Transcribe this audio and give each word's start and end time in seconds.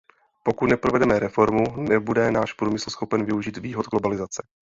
Pokud 0.43 0.65
neprovedeme 0.69 1.19
reformu, 1.19 1.63
nebude 1.77 2.31
náš 2.31 2.53
průmysl 2.53 2.89
schopen 2.89 3.25
využít 3.25 3.57
výhod 3.57 3.85
globalizace. 3.87 4.43